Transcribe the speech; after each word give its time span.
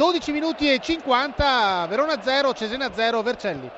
12 0.00 0.32
minuti 0.32 0.72
e 0.72 0.78
50, 0.78 1.86
Verona 1.86 2.22
0, 2.22 2.54
Cesena 2.54 2.90
0, 2.90 3.20
Vercelli. 3.20 3.70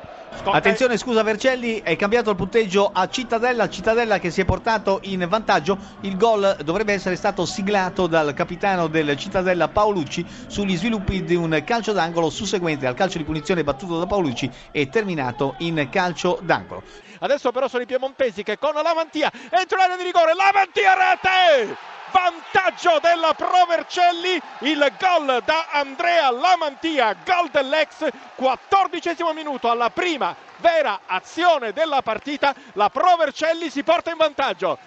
Attenzione, 0.44 0.96
scusa 0.96 1.24
Vercelli, 1.24 1.82
è 1.82 1.96
cambiato 1.96 2.30
il 2.30 2.36
punteggio 2.36 2.88
a 2.94 3.08
Cittadella, 3.08 3.68
Cittadella 3.68 4.20
che 4.20 4.30
si 4.30 4.40
è 4.40 4.44
portato 4.44 5.00
in 5.02 5.26
vantaggio. 5.28 5.76
Il 6.02 6.16
gol 6.16 6.58
dovrebbe 6.62 6.92
essere 6.92 7.16
stato 7.16 7.44
siglato 7.44 8.06
dal 8.06 8.34
capitano 8.34 8.86
del 8.86 9.16
Cittadella 9.16 9.66
Paolucci 9.66 10.24
sugli 10.46 10.76
sviluppi 10.76 11.24
di 11.24 11.34
un 11.34 11.60
calcio 11.66 11.90
d'angolo 11.90 12.30
susseguente 12.30 12.86
al 12.86 12.94
calcio 12.94 13.18
di 13.18 13.24
punizione 13.24 13.64
battuto 13.64 13.98
da 13.98 14.06
Paolucci 14.06 14.48
e 14.70 14.88
terminato 14.88 15.56
in 15.58 15.88
calcio 15.90 16.38
d'angolo. 16.40 16.84
Adesso 17.18 17.50
però 17.50 17.66
sono 17.66 17.82
i 17.82 17.86
piemontesi 17.86 18.44
che 18.44 18.58
con 18.58 18.74
Lamantia 18.74 19.28
entra 19.50 19.78
l'area 19.78 19.96
di 19.96 20.04
rigore, 20.04 20.34
Lamantia 20.34 20.94
rete! 20.94 21.91
Vantaggio 22.12 22.98
della 23.00 23.34
Pro 23.34 23.64
Vercelli, 23.66 24.40
il 24.60 24.92
gol 25.00 25.42
da 25.44 25.66
Andrea 25.72 26.30
Lamantia, 26.30 27.16
gol 27.24 27.48
dell'ex, 27.50 28.06
14 28.36 29.16
minuto 29.34 29.70
alla 29.70 29.90
prima 29.90 30.36
vera 30.62 31.00
azione 31.06 31.72
della 31.72 32.00
partita, 32.00 32.54
la 32.74 32.88
Pro 32.88 33.16
Vercelli 33.18 33.68
si 33.68 33.82
porta 33.82 34.10
in 34.10 34.16
vantaggio. 34.16 34.78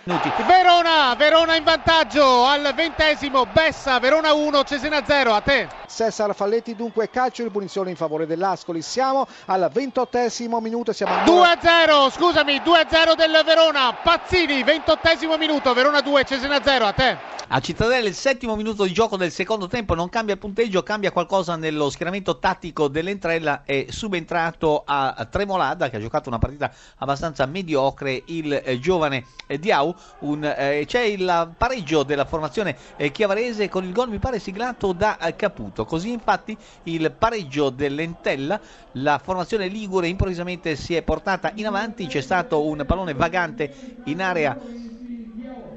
Verona, 0.47 1.13
Verona 1.15 1.55
in 1.55 1.63
vantaggio 1.63 2.45
al 2.45 2.73
ventesimo, 2.73 3.45
Bessa, 3.45 3.99
Verona 3.99 4.33
1, 4.33 4.63
Cesena 4.63 5.03
0, 5.05 5.33
a 5.33 5.41
te. 5.41 5.67
Cesar 5.87 6.33
Falletti 6.33 6.75
dunque 6.75 7.09
calcio 7.09 7.43
di 7.43 7.49
punizione 7.49 7.91
in 7.91 7.95
favore 7.95 8.25
dell'Ascoli, 8.25 8.81
siamo 8.81 9.27
al 9.45 9.69
ventottesimo 9.71 10.59
minuto, 10.59 10.93
siamo 10.93 11.13
ancora... 11.13 11.53
2-0, 11.53 12.11
scusami, 12.11 12.55
2-0 12.57 13.15
del 13.15 13.41
Verona, 13.45 13.93
Pazzini, 14.01 14.63
ventottesimo 14.63 15.37
minuto, 15.37 15.73
Verona 15.73 16.01
2, 16.01 16.23
Cesena 16.23 16.61
0, 16.63 16.85
a 16.85 16.93
te. 16.93 17.33
A 17.47 17.59
Cittadella 17.59 18.07
il 18.07 18.15
settimo 18.15 18.55
minuto 18.55 18.85
di 18.85 18.91
gioco 18.91 19.17
del 19.17 19.31
secondo 19.31 19.67
tempo 19.67 19.93
non 19.93 20.09
cambia 20.09 20.33
il 20.33 20.39
punteggio, 20.39 20.81
cambia 20.81 21.11
qualcosa 21.11 21.55
nello 21.55 21.91
schieramento 21.91 22.39
tattico 22.39 22.87
dell'Entrella, 22.87 23.61
è 23.63 23.85
subentrato 23.89 24.81
a 24.83 25.27
Tremolada 25.65 25.89
che 25.89 25.97
ha 25.97 25.99
giocato 25.99 26.29
una 26.29 26.37
partita 26.37 26.71
abbastanza 26.97 27.45
mediocre 27.45 28.21
il 28.27 28.53
eh, 28.63 28.79
giovane 28.79 29.25
eh, 29.47 29.57
Diau, 29.57 29.93
un, 30.19 30.43
eh, 30.43 30.83
c'è 30.85 31.01
il 31.01 31.53
pareggio 31.57 32.03
della 32.03 32.25
formazione 32.25 32.75
eh, 32.95 33.11
chiavarese 33.11 33.67
con 33.67 33.83
il 33.83 33.91
gol 33.91 34.09
mi 34.09 34.19
pare 34.19 34.39
siglato 34.39 34.93
da 34.93 35.17
eh, 35.17 35.35
Caputo, 35.35 35.85
così 35.85 36.11
infatti 36.11 36.55
il 36.83 37.11
pareggio 37.17 37.69
dell'Entella, 37.69 38.59
la 38.93 39.19
formazione 39.23 39.67
Ligure 39.67 40.07
improvvisamente 40.07 40.75
si 40.75 40.95
è 40.95 41.01
portata 41.01 41.51
in 41.55 41.65
avanti, 41.65 42.05
c'è 42.07 42.21
stato 42.21 42.65
un 42.65 42.83
pallone 42.85 43.13
vagante 43.13 44.01
in 44.05 44.21
area 44.21 44.57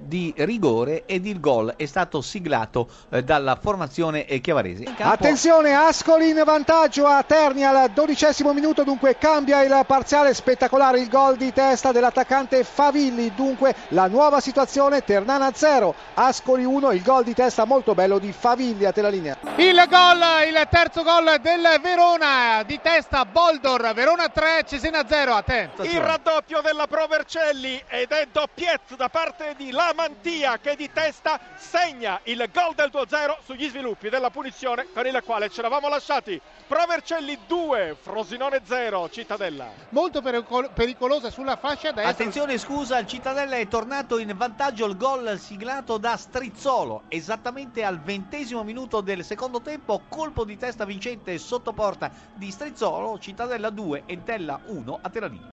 di 0.09 0.33
rigore 0.39 1.05
ed 1.05 1.27
il 1.27 1.39
gol 1.39 1.75
è 1.77 1.84
stato 1.84 2.23
siglato 2.23 2.89
eh, 3.11 3.23
dalla 3.23 3.56
formazione 3.61 4.25
chiavarese. 4.41 4.84
Attenzione, 4.98 5.75
Ascoli 5.75 6.31
in 6.31 6.42
vantaggio 6.45 7.06
a 7.06 7.23
Terni 7.23 7.64
al 7.64 7.91
dodicesimo 7.91 8.53
minuto, 8.55 8.83
dunque 8.83 9.19
cambia 9.19 9.62
il 9.62 9.84
parziale, 9.86 10.33
spettacolare 10.33 10.98
il 11.01 11.09
gol 11.09 11.36
di 11.36 11.53
testa 11.53 11.92
dell'attaccante 11.92 12.64
Favilli, 12.64 13.33
dunque 13.34 13.75
la 13.89 14.09
nuova 14.09 14.41
situazione 14.41 15.05
Ternana 15.05 15.53
0, 15.53 15.95
Ascoli 16.14 16.64
1, 16.64 16.92
il 16.92 17.03
gol 17.03 17.25
di 17.25 17.34
testa 17.34 17.64
molto 17.64 17.95
bello 17.95 18.19
di 18.19 18.33
Favilli 18.33 18.86
a 18.86 18.92
te 18.92 19.03
la 19.03 19.11
linea. 19.11 19.36
Il 19.56 19.84
gol, 19.89 20.23
il 20.48 20.67
terzo 20.70 21.03
gol 21.03 21.39
del 21.42 21.79
Verona 21.83 22.62
di 22.64 22.81
testa 22.83 23.27
Boldor, 23.27 23.92
Verona 23.92 24.29
3, 24.29 24.64
Cesena 24.67 25.06
0 25.06 25.33
a 25.34 25.42
te. 25.42 25.69
Il 25.83 26.01
raddoppio 26.01 26.62
della 26.62 26.86
Pro 26.86 27.06
Vercelli 27.06 27.83
ed 27.89 28.11
è 28.11 28.27
doppiet 28.33 28.97
da 28.97 29.09
parte 29.11 29.55
di 29.59 29.70
Lama 29.70 29.98
Mantia 29.99 30.59
che 30.59 30.77
di 30.77 30.93
testa 30.93 31.41
segna 31.57 32.21
il 32.23 32.49
gol 32.53 32.73
del 32.77 32.89
2-0 32.93 33.39
sugli 33.45 33.69
sviluppi 33.69 34.09
della 34.09 34.31
punizione 34.31 34.85
per 34.85 35.07
il 35.07 35.21
quale 35.25 35.51
ci 35.51 35.59
eravamo 35.59 35.89
lasciati. 35.89 36.41
Provercelli 36.69 37.37
2, 37.49 37.97
Frosinone 38.01 38.61
0, 38.63 39.11
Cittadella. 39.11 39.73
Molto 39.89 40.23
pericolosa 40.23 41.31
sulla 41.31 41.57
fascia 41.57 41.91
destra. 41.91 42.11
Attenzione, 42.11 42.59
scusa, 42.59 42.97
il 43.01 43.09
Cittadella 43.09 43.57
è 43.57 43.67
tornato 43.67 44.19
in 44.19 44.33
vantaggio 44.37 44.87
il 44.87 44.97
gol 44.97 45.37
siglato 45.37 45.98
da 45.98 46.17
Strizzolo, 46.17 47.03
esattamente 47.08 47.83
al 47.83 47.98
ventesimo 47.98 48.63
minuto 48.63 49.01
del 49.01 49.25
secondo 49.25 49.61
tempo, 49.61 50.03
colpo 50.08 50.45
di 50.45 50.57
testa 50.57 50.85
vincente 50.85 51.37
sotto 51.39 51.73
porta 51.73 52.08
di 52.35 52.53
Strizzolo, 52.53 53.19
Cittadella 53.19 53.70
2, 53.70 54.05
Entella 54.07 54.61
1 54.64 54.98
a 55.03 55.11
Teradini. 55.11 55.47